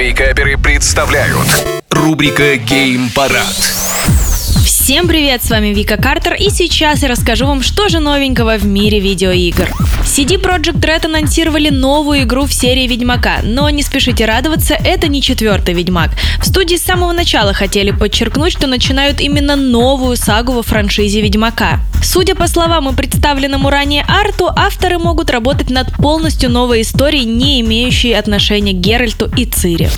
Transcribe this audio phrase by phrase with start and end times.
[0.00, 1.46] Вейкаперы представляют
[1.90, 3.79] рубрика Гейм Парад.
[4.90, 8.66] Всем привет, с вами Вика Картер, и сейчас я расскажу вам, что же новенького в
[8.66, 9.72] мире видеоигр.
[10.04, 15.22] CD Projekt Red анонсировали новую игру в серии Ведьмака, но не спешите радоваться, это не
[15.22, 16.10] четвертый Ведьмак.
[16.40, 21.78] В студии с самого начала хотели подчеркнуть, что начинают именно новую сагу во франшизе Ведьмака.
[22.02, 27.60] Судя по словам и представленному ранее арту, авторы могут работать над полностью новой историей, не
[27.60, 29.88] имеющей отношения к Геральту и Цири.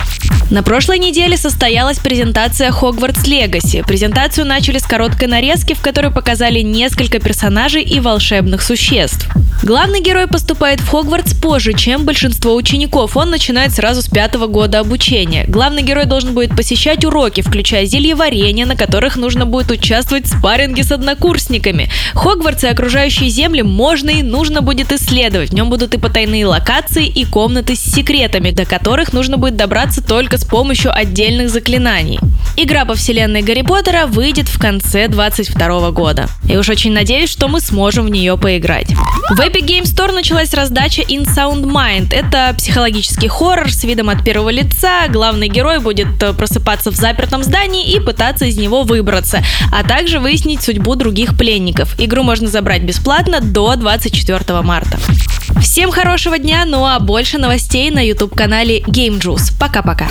[0.49, 3.85] На прошлой неделе состоялась презентация Hogwarts Legacy.
[3.85, 9.27] Презентацию начали с короткой нарезки, в которой показали несколько персонажей и волшебных существ.
[9.61, 13.15] Главный герой поступает в Хогвартс позже, чем большинство учеников.
[13.15, 15.45] Он начинает сразу с пятого года обучения.
[15.47, 20.83] Главный герой должен будет посещать уроки, включая зельеварение, на которых нужно будет участвовать в спарринге
[20.83, 21.89] с однокурсниками.
[22.13, 25.51] Хогвартс и окружающие земли можно и нужно будет исследовать.
[25.51, 30.01] В нем будут и потайные локации, и комнаты с секретами, до которых нужно будет добраться
[30.01, 32.19] только с помощью отдельных заклинаний.
[32.55, 36.27] Игра по вселенной Гарри Поттера выйдет в конце 2022 года.
[36.47, 38.87] И уж очень надеюсь, что мы сможем в нее поиграть.
[39.43, 42.15] Epic Game Store началась раздача In Sound Mind.
[42.15, 45.09] Это психологический хоррор с видом от первого лица.
[45.09, 50.19] Главный герой будет э, просыпаться в запертом здании и пытаться из него выбраться, а также
[50.19, 51.93] выяснить судьбу других пленников.
[51.99, 54.97] Игру можно забрать бесплатно до 24 марта.
[55.61, 59.51] Всем хорошего дня, ну а больше новостей на YouTube-канале Game Juice.
[59.59, 60.07] Пока-пока.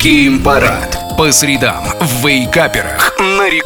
[0.00, 0.98] Гейм Парад.
[1.18, 3.59] По средам в Вейкаперах на.